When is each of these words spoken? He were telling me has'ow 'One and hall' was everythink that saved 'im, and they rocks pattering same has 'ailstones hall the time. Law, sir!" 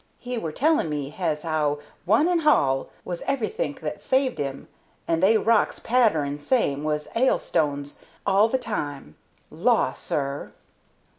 He 0.17 0.35
were 0.35 0.51
telling 0.51 0.89
me 0.89 1.11
has'ow 1.11 1.77
'One 2.05 2.27
and 2.27 2.41
hall' 2.41 2.89
was 3.05 3.21
everythink 3.27 3.81
that 3.81 4.01
saved 4.01 4.39
'im, 4.39 4.67
and 5.07 5.21
they 5.21 5.37
rocks 5.37 5.77
pattering 5.77 6.39
same 6.39 6.83
has 6.85 7.07
'ailstones 7.15 7.99
hall 8.25 8.49
the 8.49 8.57
time. 8.57 9.15
Law, 9.51 9.93
sir!" 9.93 10.53